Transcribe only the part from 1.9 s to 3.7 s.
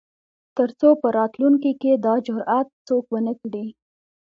دا جرات څوک ونه کړي.